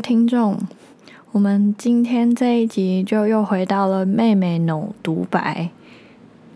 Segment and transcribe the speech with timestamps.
[0.00, 0.58] 听众，
[1.32, 5.70] 我们今天这一集就又回到了妹妹脑独白，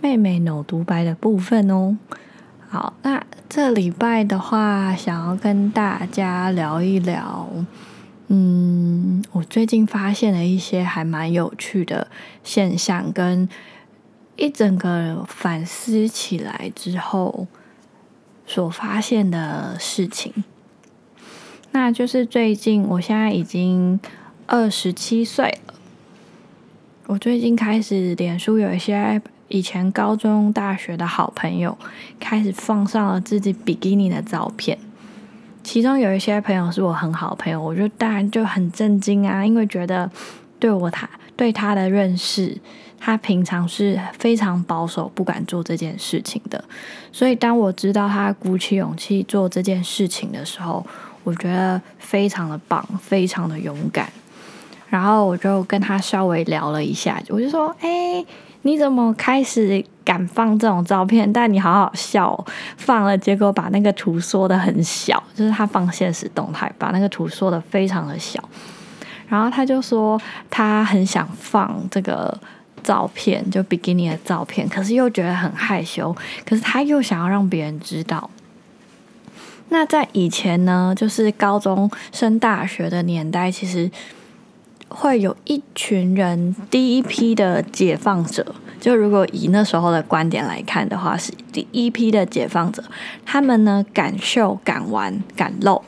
[0.00, 1.96] 妹妹脑独白的部分哦。
[2.68, 7.48] 好，那这礼拜的话，想要跟大家聊一聊，
[8.28, 12.08] 嗯，我最近发现了一些还蛮有趣的
[12.42, 13.48] 现象，跟
[14.36, 17.46] 一整个反思起来之后
[18.46, 20.32] 所发现的事情。
[21.72, 23.98] 那就是最近，我现在已经
[24.46, 25.74] 二十七岁了。
[27.06, 31.76] 我最近开始脸书有一些以前高中、大学的好朋友，
[32.20, 34.78] 开始放上了自己比基尼的照片。
[35.62, 40.10] 其中有一些朋友是我很好的朋友，我就当然就很震惊啊，因为觉得
[40.58, 42.58] 对我他对他的认识，
[42.98, 46.62] 他平常是非常保守，不敢做这件事情的。
[47.10, 50.84] 所以当我知道他鼓起勇气做这件事情的时候，
[51.24, 54.08] 我觉得非常的棒，非常的勇敢。
[54.88, 58.22] 然后我就跟他稍微聊了一下，我就说：“哎，
[58.60, 61.32] 你怎么开始敢放这种照片？
[61.32, 62.44] 但你好好笑，
[62.76, 68.42] 放了结果把那个图缩的很小，就是他放现实动态，把那个图缩的非常的小。
[69.28, 72.38] 然后他就说他很想放这个
[72.82, 76.14] 照片，就比基尼的照片，可是又觉得很害羞，
[76.44, 78.28] 可是他又想要让别人知道。”
[79.72, 83.90] 那在以前呢，就是高中升大学的年代，其实
[84.88, 88.54] 会有一群人，第一批的解放者。
[88.78, 92.84] 就如果以那时候的观点来看的话，是第一批的解放者，
[93.24, 95.82] 他们呢敢秀、敢玩、敢露。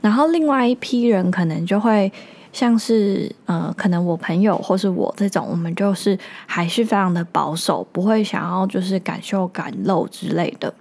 [0.00, 2.12] 然后另外一批人可能就会
[2.52, 10.72] 像是呃，可能我朋友或是我这种，我们就是还是非常的保守，不会想要就是敢秀、敢露之类的。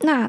[0.00, 0.28] 那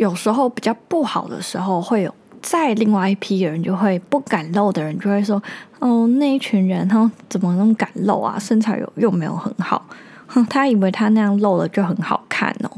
[0.00, 5.40] 有时候比较不好的时候，会有再另外一批人就会不敢露的人就会说
[5.78, 8.38] ：“哦，那一群人他怎么那么敢露啊？
[8.38, 9.84] 身材又又没有很好，
[10.26, 12.70] 哼他以为他那样露了就很好看哦。”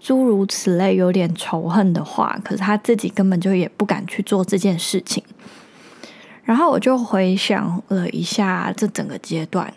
[0.00, 5.22] 诸如此类有点仇恨的话，可是他自己根本就也不敢去做这件事情。
[6.42, 9.72] 然后我就回想了一下这整个阶段，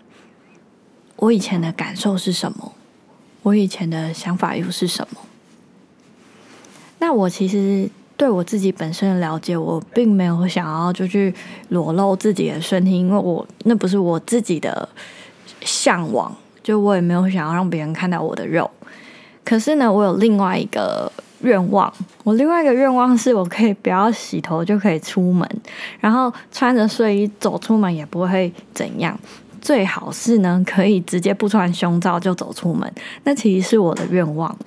[1.17, 2.73] 我以前的感受是什么？
[3.43, 5.21] 我以前的想法又是什么？
[7.00, 11.33] 那我其实对我自己本身的了解，我并没有想要就去
[11.69, 14.88] 裸露自己的身体，因为我那不是我自己的
[15.61, 18.69] 向往，就我也没有想要让别人看到我的肉。
[19.44, 21.11] 可是呢，我有另外一个
[21.41, 25.47] 愿望，我另外一个愿望是我可以不要洗头就可以出门，
[26.00, 29.19] 然后穿着睡衣走出门也不会怎样，
[29.61, 32.91] 最好是呢可以直接不穿胸罩就走出门，
[33.25, 34.57] 那其实是我的愿望。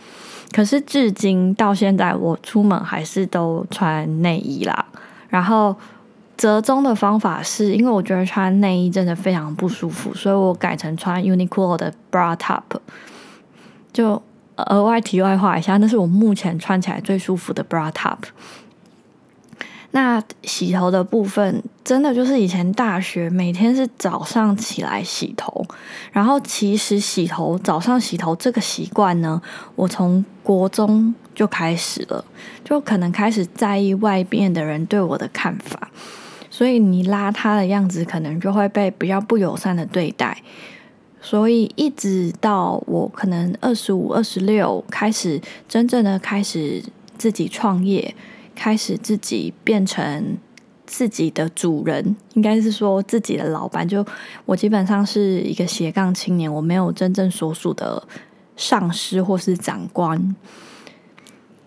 [0.53, 4.87] 可是至今到现在，我出门还是都穿内衣啦。
[5.29, 5.77] 然后
[6.37, 12.63] 折中的方法是因为我觉得穿内衣真的非常不舒服，所以我改成穿 Uniqlo 的 bra top。
[13.93, 14.23] 就
[14.57, 18.17] 额外题外话一下，那是我目前穿起来最舒服的 bra top。
[19.91, 25.67] 那洗头的部分，真的就是以前大学每天是早上起来洗头，
[26.13, 29.41] 然后其实洗头早上洗头这个习惯呢，
[29.75, 32.23] 我从国中就开始了，
[32.63, 35.91] 就可能开始在意外边的人对我的看法，
[36.51, 40.43] 所以你邋遢的样子可能就会被比较不友善的对待，
[41.23, 46.83] 所以一直到我可能二十五、二十六开始真正的开始
[47.17, 48.15] 自己创业。
[48.59, 50.37] 开始自己变成
[50.85, 53.87] 自己的主人，应该是说自己的老板。
[53.87, 54.05] 就
[54.45, 58.03] 我基本上是一个斜杠青年，我没有真正所属的
[58.57, 60.35] 上司或是长官。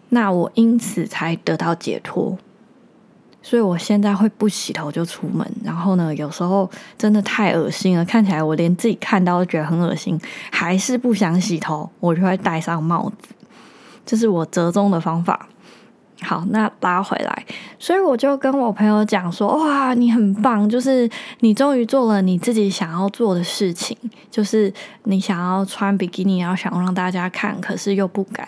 [0.09, 2.37] 那我因此才得到解脱，
[3.41, 5.49] 所以我现在会不洗头就出门。
[5.63, 10.19] 然后呢，有时候真的太恶心了，看起来我连自己看到都觉得很恶心，
[10.51, 13.29] 还是不想洗头，我就会戴上帽子。
[14.05, 15.47] 这是我折中的方法。
[16.23, 17.45] 好，那拉回来，
[17.79, 21.09] 所以我就跟我朋友讲说：“哇，你很棒，就是
[21.39, 23.97] 你终于做了你自己想要做的事情，
[24.29, 24.71] 就是
[25.05, 28.47] 你想要穿比基尼，要想让大家看，可是又不敢，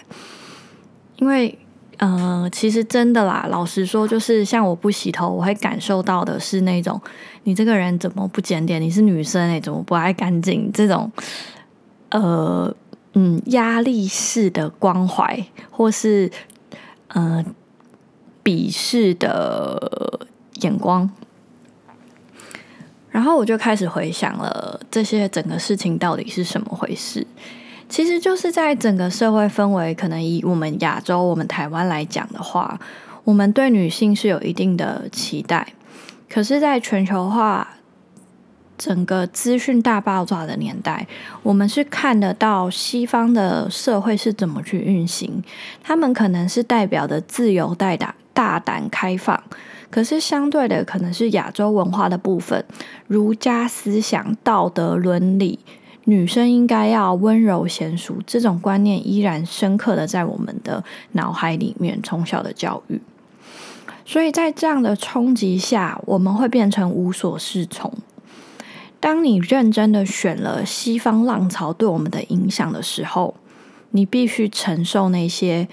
[1.17, 1.57] 因为
[1.97, 7.01] 呃，其实真的啦，老实说，就是像我不洗头，我会感受到的是那种
[7.43, 8.79] 你这个人怎么不检点？
[8.79, 10.71] 你是女生哎，怎么不爱干净？
[10.71, 11.11] 这种
[12.11, 12.71] 呃
[13.13, 16.29] 嗯压力式的关怀，或是
[17.07, 17.43] 呃。”
[18.43, 20.27] 鄙视的
[20.61, 21.09] 眼光，
[23.09, 27.25] 然后我就开始回想了这些整个事情到底是什么回事。
[27.87, 32.79] 其实就是在整个社会氛围，可能以我们亚洲、我们台湾来讲的话，
[33.23, 35.73] 我们对女性是有一定的期待，
[36.29, 37.69] 可是，在全球化。
[38.75, 41.07] 整个资讯大爆炸的年代，
[41.43, 45.41] 我们是看得到西方的社会是怎么去运行。
[45.81, 49.41] 他们可能是代表的自由、代打、大胆、开放，
[49.89, 52.65] 可是相对的，可能是亚洲文化的部分，
[53.07, 55.59] 儒家思想、道德伦理，
[56.05, 62.99] 女生应该要温柔娴熟，这种观念依然深刻的在我们的脑海里面，从小的教育。
[64.05, 67.93] 所以在这样的冲击下，我们会变成无所适从。
[68.99, 73.35] 当你认真的选了西方浪潮对我们的影响的时候，
[73.91, 75.67] 你必须承受那些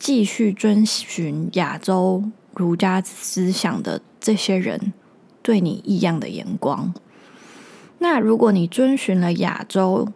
[0.00, 2.24] 继续遵循亚洲
[2.54, 4.94] 儒家思想的这些人
[5.42, 6.92] 对你异样的眼光。
[7.98, 10.08] 那如果你遵循了亚洲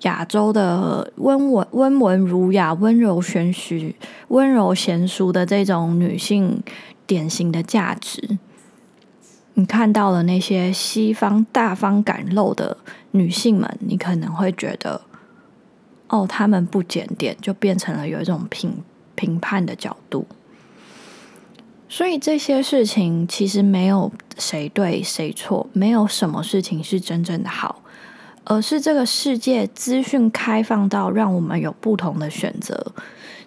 [0.00, 3.94] 亚洲的温文温文儒雅、温柔贤淑、
[4.28, 6.60] 温柔贤淑的这种女性
[7.06, 8.38] 典型的价值。
[9.54, 12.76] 你看到了那些西方大方敢露的
[13.12, 15.00] 女性们，你可能会觉得，
[16.08, 18.74] 哦，她们不检点，就变成了有一种品
[19.14, 20.26] 评判的角度。
[21.88, 27.82] 所以这些事情其实没有谁对谁错，没有什么事情是真正的好，
[28.44, 32.92] 而是这个世界资讯开放到让我们有不同的选择，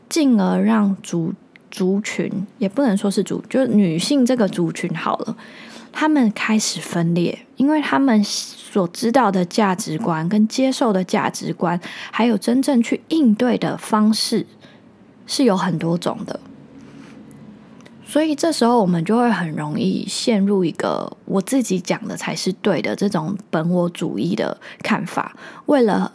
[0.08, 1.34] 进而让族
[1.70, 5.36] 族群也不能说是族，就是女性这个族群好了。
[5.92, 11.80] 他们开始分裂，因为他们所知道的价值观、跟接受的价值观，
[12.12, 14.46] 还有真正去应对的方式，
[15.28, 16.40] 是有很多种的。
[18.04, 25.36] 所以这时候我们就会很容易陷入一个我自己讲的才是对的这种本我主义的看法，
[25.66, 26.14] 为了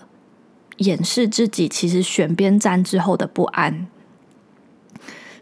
[0.79, 3.87] 掩饰自己其实选边站之后的不安。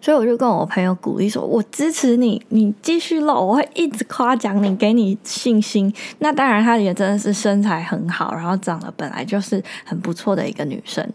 [0.03, 11.07] 所以我就跟我朋友鼓励说：“我支持你，你继续露，我会一直夸奖你，给你信心。”那当然，她也真的是身材很好，然后长得本来就是很不错的一个女生。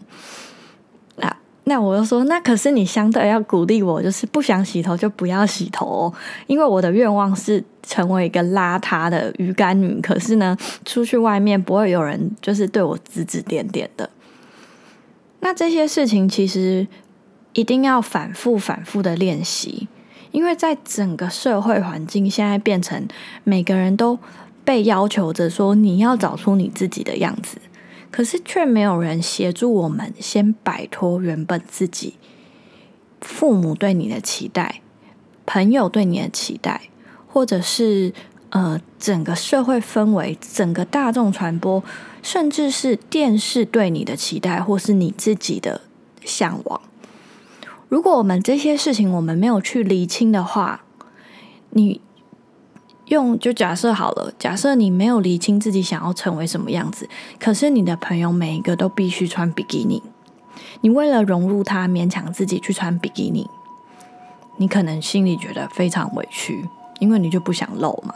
[1.68, 6.12] 那我就说：“那可是你相对要鼓励我，就是不想洗头就不要洗头，
[6.46, 10.00] 因为我的愿望是成为一个邋遢的鱼干女。
[10.00, 14.08] 可是呢，出去外面不会有人就是对我指指点点的。
[15.40, 16.86] 那这些事情其实。”
[17.56, 19.88] 一定要反复、反复的练习，
[20.30, 23.08] 因为在整个社会环境现在变成
[23.44, 24.18] 每个人都
[24.62, 27.56] 被要求着说你要找出你自己的样子，
[28.16, 32.14] 可是却没有人协助我们先摆脱原本自己
[33.20, 34.80] 父母对你的期待、
[35.44, 36.88] 朋友对你的期待，
[37.28, 38.14] 或者是
[38.48, 41.84] 呃整个社会氛围、整个大众传播，
[42.22, 45.82] 甚至是电视对你的期待，或是你自己的
[46.24, 46.80] 向往。
[47.90, 50.84] 如果我们这些事情我们没有去厘清的话，
[51.68, 52.00] 你
[53.06, 57.08] 用就假设好了，假设你没有理清自己想要成为什么样子，
[57.38, 60.02] 可是你的朋友每一个都必须穿比基尼，
[60.80, 63.48] 你为了融入他，勉强自己去穿比基尼，
[64.56, 66.68] 你可能心里觉得非常委屈，
[66.98, 68.14] 因为你就不想露嘛。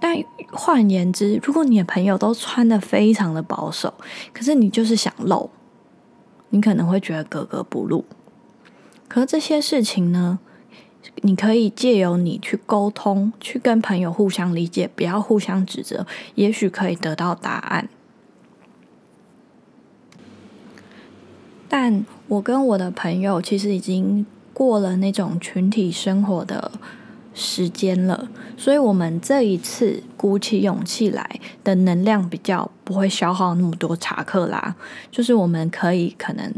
[0.00, 0.16] 但
[0.50, 3.92] 换言之，如果你的朋友都穿的非常的保守，
[4.32, 5.50] 可是你就是想露，
[6.50, 8.04] 你可能会觉得格格不入。
[9.08, 10.38] 可是这些事情呢，
[11.16, 17.88] 你可以借由你去沟通，去跟朋友互相理解，不要互相指责，也许可以得到答案。
[21.68, 26.70] 但我跟我的朋友其实已经过了那种群体生活的
[27.34, 34.76] 时间了，所以我们这一次鼓起勇气来的能量比较不会消耗那么多查克拉，
[35.10, 36.52] 就是我们可以可能。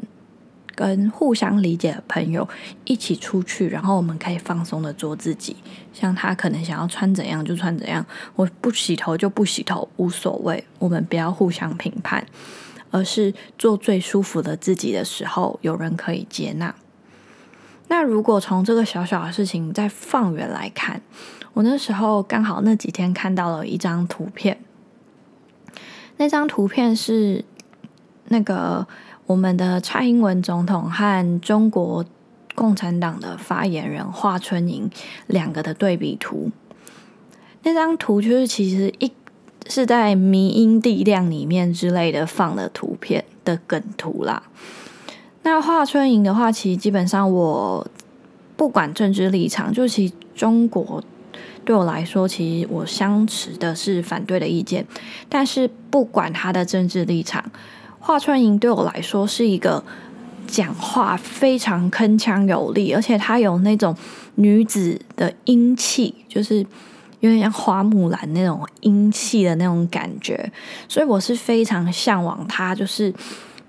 [0.76, 2.46] 跟互相理解的朋友
[2.84, 5.56] 一起出去，然后我们可以放松的做自己。
[5.94, 8.04] 像他可能想要穿怎样就穿怎样，
[8.34, 10.62] 我不洗头就不洗头，无所谓。
[10.78, 12.24] 我们不要互相评判，
[12.90, 16.74] 而是做最舒服的自己的时候，有人可以接纳。
[17.88, 21.00] 那如果从这个小小的事情再放远来看，
[21.54, 24.60] 我那时候刚好那几天看到了一张图片，
[26.18, 27.42] 那张图片是
[28.28, 28.86] 那个。
[29.26, 32.04] 我们的蔡英文总统和中国
[32.54, 34.88] 共产党的发言人华春莹
[35.26, 36.52] 两个的对比图，
[37.64, 39.10] 那张图就是其实一
[39.68, 44.44] 是在迷音地量里面之类的放的图片的梗图啦。
[45.42, 47.84] 那华春莹的话，其实基本上我
[48.56, 51.02] 不管政治立场，就其中国
[51.64, 54.86] 对我来说，其实我相持的是反对的意见，
[55.28, 57.44] 但是不管他的政治立场。
[58.06, 59.82] 华春莹对我来说是一个
[60.46, 63.92] 讲话非常铿锵有力，而且她有那种
[64.36, 66.64] 女子的英气，就是
[67.18, 70.52] 有点像花木兰那种英气的那种感觉，
[70.88, 73.12] 所以我是非常向往她，就是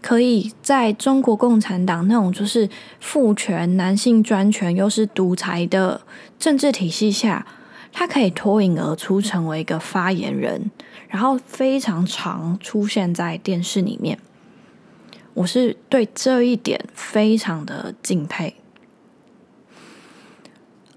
[0.03, 6.00] 可以在中国共产党那种就是父权、男性专权又是独裁的
[6.38, 7.44] 政治体系下，
[7.91, 10.70] 她可以脱颖而出，成为一个发言人，
[11.08, 14.20] 然后非常常出现在电视里面。
[15.34, 18.56] 我是对这一点非常的敬佩，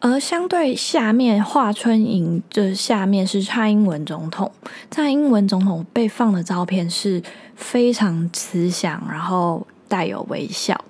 [0.01, 4.51] 而相对下面华春莹这下面是蔡英文总统，
[4.91, 7.23] 蔡英文总统被放的照片是
[7.55, 10.83] 非常慈祥，然后带有微笑，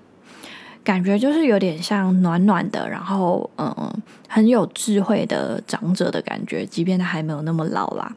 [0.85, 3.93] 感觉就是有点像暖暖的，然后嗯
[4.29, 8.14] 很有智慧的长者的感觉，即便他还没有那么老啦。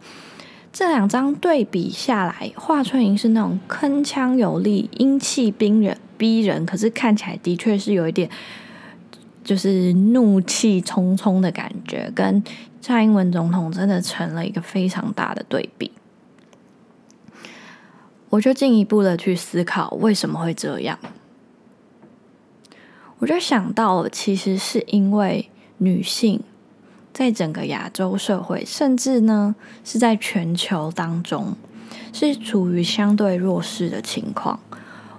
[0.74, 8.28] 这两张对比下来，华春莹是那种铿锵有力、英气逼人、逼人，可是看起来的确是有一点
[9.44, 12.44] 就是怒气冲冲的感觉，跟
[12.82, 15.92] 蔡英文总统真的成了一个非常大的对比。
[18.32, 20.98] 我就进一步的去思考为什么会这样，
[23.20, 26.42] 我就想到了，其实是因为女性。
[27.14, 29.56] 在整个亚洲社会，甚至呢
[29.86, 31.56] 是在全球当中，
[32.12, 34.60] 是处于相对弱势的情况。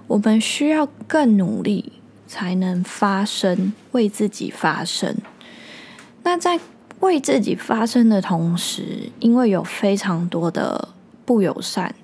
[0.07, 1.93] 我们需要更努力，
[2.27, 5.15] 才能发声，为自己发声。
[6.23, 6.59] 那在
[6.99, 10.89] 为自己发声的同时，因为有非常多的
[11.23, 11.95] 不友善、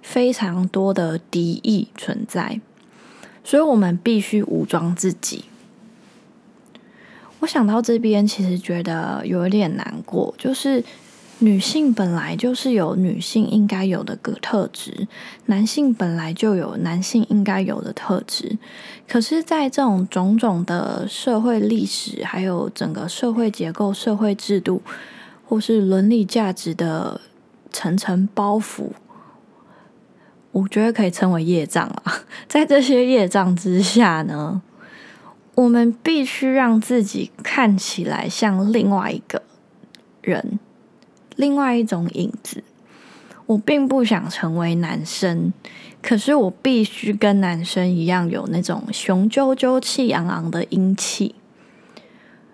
[0.00, 2.60] 非常多的敌意存在，
[3.44, 5.44] 所以我们必须武装自己。
[7.40, 10.82] 我想到这边，其实觉得有一点难过，就是
[11.38, 15.08] 女性本来就是有女性应该有的个特质，
[15.46, 18.58] 男性本来就有男性应该有的特质，
[19.08, 24.82] 可是，在这种种种的社会历史，还有整个社会结构、社会制度，
[25.48, 27.18] 或是伦理价值的
[27.72, 28.90] 层层包袱，
[30.52, 32.20] 我觉得可以称为业障啊。
[32.46, 34.60] 在这些业障之下呢？
[35.54, 39.42] 我们必须让自己看起来像另外一个
[40.22, 40.58] 人，
[41.36, 42.64] 另外一种影子。
[43.46, 45.52] 我并不想成为男生，
[46.00, 51.34] 可是我必须跟男生一样有那种雄赳赳、气昂昂的英气。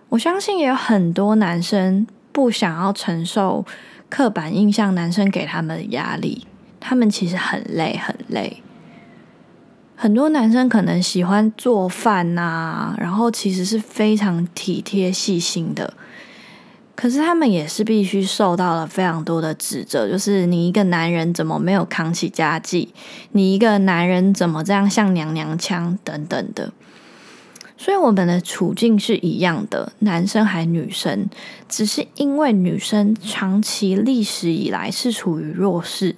[0.09, 3.67] 我相信也有很多男生不想要承受
[4.09, 6.47] 刻板印象，男生给他们的压力，
[6.81, 8.62] 他们其实很累，很累。
[9.99, 15.95] 很多男生可能喜欢做饭呐，然后其实是非常体贴细心的，
[16.95, 22.93] 可是他们也是必须受到了非常多的指责，就是你一个男人怎么没有扛起家计？
[23.33, 26.71] 你一个男人怎么这样像娘娘腔等等的？
[27.79, 31.31] 所以我们的处境是一样的，男生还女生，
[31.71, 36.17] 只是因为女生长期历史以来是处于弱势，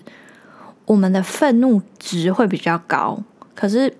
[0.86, 3.22] 我们的愤怒值会比较高。
[3.58, 3.92] 可是，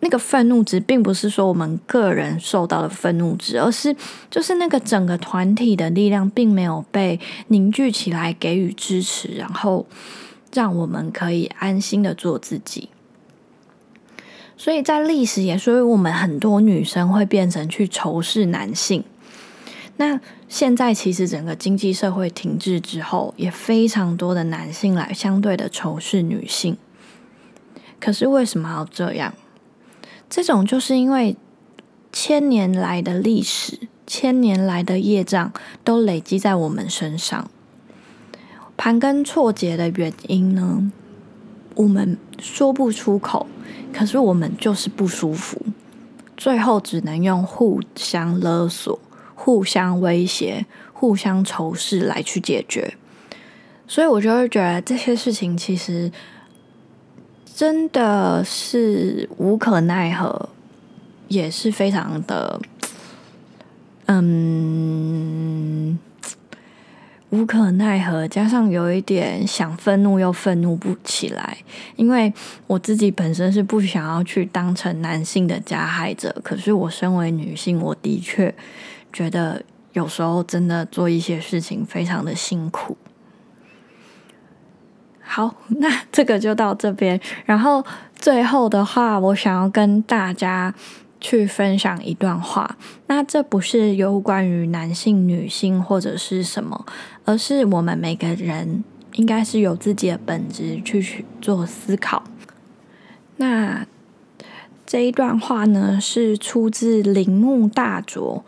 [0.00, 3.94] 那个愤怒值并不是说我们个人受到的愤怒值，而是
[4.28, 9.86] 就是那个整个团体的力量并没有被凝聚起来给予支持，然后
[10.52, 12.88] 让我们可以安心的做自己。
[14.56, 19.04] 所以在历史也所以我们很多女生会变成去仇视男性。
[19.98, 20.18] 那
[20.48, 26.76] 现在其实整个经济社会停滞之后，也非常多的男性来相对的仇视女性。
[28.00, 29.34] 可是为什么要这样？
[30.30, 31.36] 这种就是因为
[32.12, 35.52] 千年来的历史、千年来的业障
[35.84, 37.50] 都累积在我们身上，
[38.76, 40.90] 盘根错节的原因呢？
[41.74, 43.46] 我们说不出口，
[43.92, 45.60] 可是我们就是不舒服，
[46.36, 48.98] 最后只能用互相勒索、
[49.34, 52.94] 互相威胁、互相仇视来去解决。
[53.88, 56.10] 所以，我就会觉得这些事情其实。
[57.60, 60.48] 真的是无可奈何，
[61.28, 62.58] 也是非常的，
[64.06, 65.98] 嗯，
[67.28, 71.58] 无可奈何，加上有一点想愤怒又愤怒不起来，
[71.96, 72.32] 因为
[72.66, 78.54] 我自己本身是不想要去当成男性的加害者，可是我身为女性，我的确
[79.12, 79.62] 觉得
[79.92, 82.96] 有时候真的做一些事情非常的辛苦。
[85.32, 87.18] 好， 那这个就到这边。
[87.44, 87.84] 然后
[88.16, 90.74] 最后的话，我想要跟大家
[91.20, 92.76] 去分享一段话。
[93.06, 96.84] 那这不是有关于男性、女性或者是什么，
[97.24, 98.82] 而是我们每个人
[99.14, 102.24] 应该是有自己的本质去去做思考。
[103.36, 103.86] 那
[104.84, 108.44] 这一段话呢，是出自铃木大拙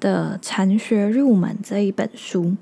[0.00, 2.56] 的《禅学入门》这一本书。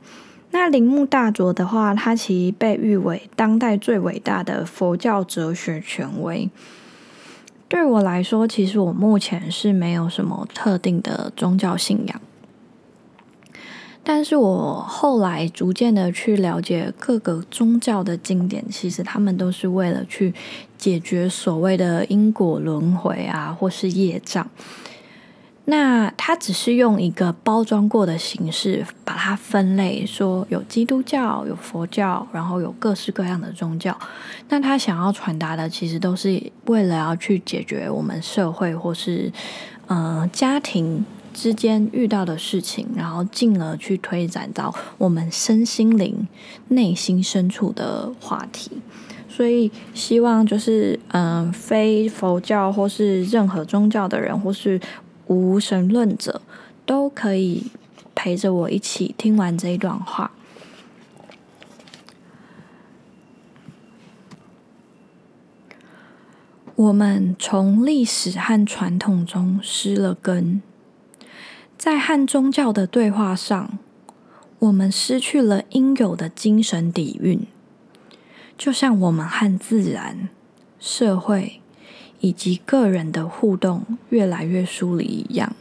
[0.54, 6.48] 那铃木大拙的话，他其实被誉为当代最伟大的佛教哲学权威。
[7.66, 12.20] 对我来说，其实我目前是没有什么特定的宗教信仰。
[14.04, 20.32] 但是我后来逐渐的去了解各个宗教的经典，其实他们都是为了去
[20.78, 24.48] 解决所谓的因果轮回啊，或是业障。
[25.66, 33.98] 那它只是用一个包装过的形式把它分类，说有基督教、有佛教，然后有各式各样的宗教。
[34.48, 39.32] 那他想要传达的，其实都是为了要去解决我们社会或是
[39.86, 41.04] 呃家庭。
[41.34, 46.28] 之间遇到的事情，然后进而去推展到我们身心灵、
[46.68, 48.70] 内心深处的话题。
[49.28, 54.80] 所以，希望就是嗯，非佛教或是任何宗教的人，或是
[55.26, 56.42] 无神论者，
[56.84, 57.70] 都可以
[58.14, 60.32] 陪着我一起听完这一段话。
[66.76, 70.60] 我们从历史和传统中失了根。
[71.78, 73.78] 在和宗教的对话上，
[74.58, 77.46] 我们失去了应有的精神底蕴，
[78.56, 80.28] 就像我们和自然、
[80.80, 81.60] 社会
[82.24, 85.54] 以及个人的互动越来越疏离一样。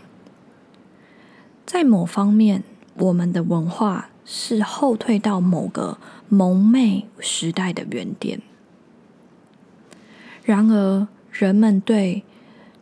[1.65, 2.63] 在某方面，
[2.95, 5.97] 我们的文化是后退到某个
[6.29, 8.39] 蒙昧时代的原点。
[10.45, 12.23] 然而，人们对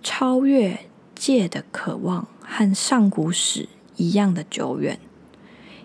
[0.03, 0.85] 超越
[1.15, 2.27] 界的渴望。
[2.53, 4.99] 和上古史一样的久远，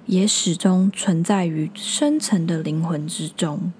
[0.07, 3.73] 也始终存在于深层的灵魂之中。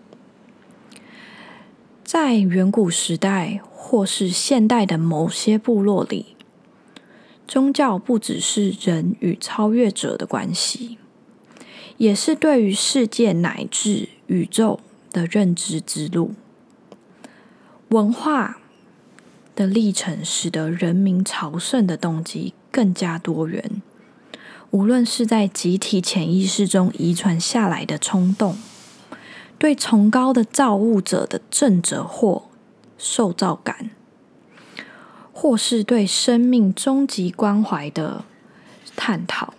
[2.05, 6.35] 在远古时代或是现代的某些部落里，
[7.47, 10.99] 宗教不只是人与超越者的关系，
[11.97, 14.81] 也是对于世界乃至宇宙
[15.13, 16.35] 的认知之路。
[17.91, 18.59] 文化
[19.55, 22.55] 的历程使得人民朝圣的动机。
[22.73, 23.81] 更加多元，
[24.71, 28.59] 无论是在集体潜意识中遗传下来的冲动，
[29.57, 32.43] 对崇高的造物者的正者或
[32.99, 33.91] 受造感，
[35.33, 38.25] 或是对生命终极关怀的
[38.97, 39.55] 探讨，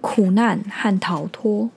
[0.00, 1.70] 苦难和逃脱，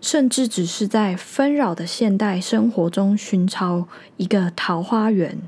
[0.00, 5.38] 甚至只是在纷扰的现代生活中寻找一个桃花源。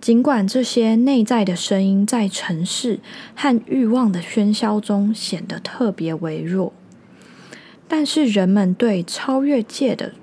[0.00, 3.00] 尽管这些内在的声音在城市
[3.34, 6.72] 和欲望的喧嚣中显得特别微弱，
[7.86, 10.14] 但是人们对超越界的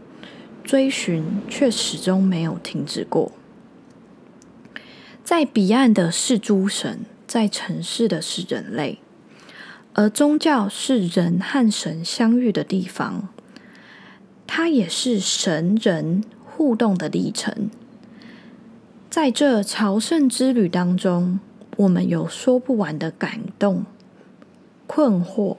[0.67, 3.31] 追寻却始终没有停止过。
[5.23, 8.99] 在彼岸的是诸神，在城市的是人类，
[9.93, 13.29] 而宗教是人和神相遇的地方，
[14.45, 17.69] 它也是神人互动的历程。
[19.09, 21.39] 在这朝圣之旅当中，
[21.77, 23.85] 我们有说不完的感动、
[24.85, 25.55] 困惑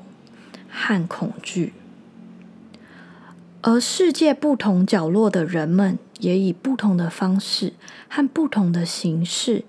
[0.69, 1.73] 和恐惧，
[3.61, 7.73] 而世界不同角落的人们也以不同的方式
[8.09, 9.65] 和不同的形式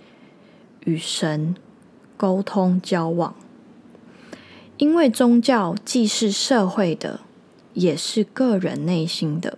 [0.86, 1.56] 与神
[2.15, 3.36] 沟通交往。
[4.78, 7.21] 因为宗教既是社会的，
[7.73, 9.58] 也是个人内心的。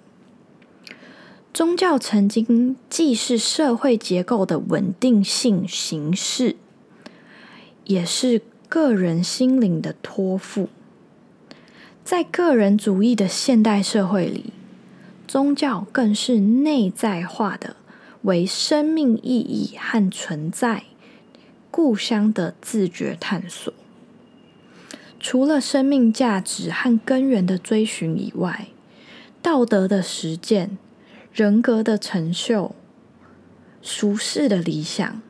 [1.54, 6.56] 宗教曾经既是社会结构的稳定性形式，
[7.84, 10.70] 也是个人心灵的托付。
[12.12, 14.52] 在个人主义的现代社会里，
[15.30, 17.78] 宗教更是内在化的，
[18.24, 20.84] 为生命意义和存在
[21.72, 23.74] 故乡的自觉探索。
[25.22, 28.68] 除了生命价值和根源的追寻以外，
[29.42, 30.78] 道德的实践。
[31.32, 32.76] 人格的成就、
[33.82, 35.22] 俗世的理想，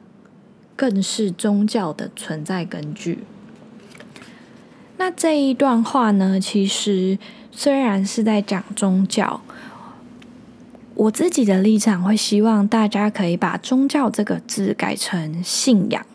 [0.75, 3.19] 更是宗教的存在根据。
[5.01, 6.39] 那这一段话呢？
[6.39, 7.17] 其实
[7.51, 9.41] 虽然是在讲宗教，
[10.93, 16.05] 我自己的立场会希望大家可以把“宗教”这个字改成“信仰”。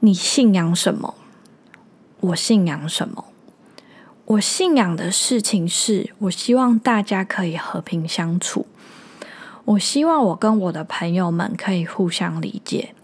[0.00, 1.14] 你信仰什么？
[2.20, 3.24] 我信仰什么？
[4.26, 8.66] 我信仰的事情是，我希望大家可以和平相处。
[9.64, 12.94] 我希望我跟我的朋友们可以互相理解，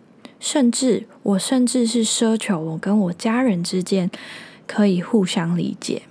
[0.43, 4.11] 甚至我甚至是奢求我跟我家人之间
[4.67, 6.03] 可以互相理解，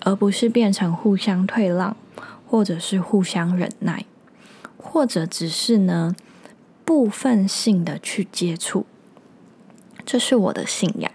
[0.00, 1.94] 而不是变成互相退让，
[2.48, 4.06] 或者是互相忍耐，
[4.78, 6.16] 或者只是呢
[6.86, 8.86] 部分性的去接触，
[10.06, 11.12] 这是我的信仰。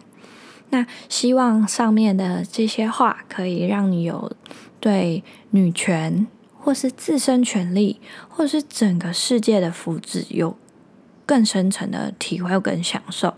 [0.69, 4.31] 那希望上面的这些话可以让你有
[4.79, 6.27] 对女权，
[6.59, 10.55] 或是自身权利，或是整个世界的福祉有
[11.31, 13.33] 更深层的体会跟享受。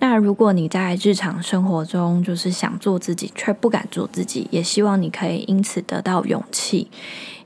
[0.00, 6.90] 那如果你在日常生活中就是想做自己却不敢做自己，也希望你可以因此得到勇气，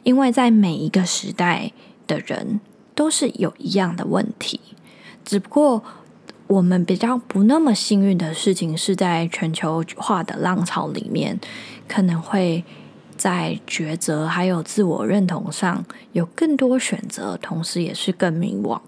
[0.04, 1.70] 因为在每一个时代
[2.06, 2.62] 的人
[2.94, 4.58] 都是有一样的问题，
[5.22, 5.84] 只不过。
[6.48, 11.40] 我们比较不那么幸运的事情，是在全球化的浪潮里面，
[11.88, 12.62] 可能会
[13.16, 18.78] 在抉择还有自我认同上有更多选择，同时也是更迷惘。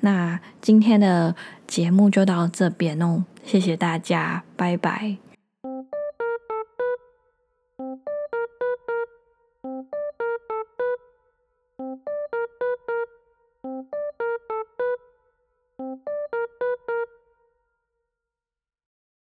[0.00, 1.34] 那今天的
[1.66, 5.16] 节目就到这边哦，谢谢大家，拜拜。